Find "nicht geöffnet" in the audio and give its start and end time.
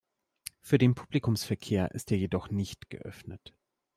2.49-3.53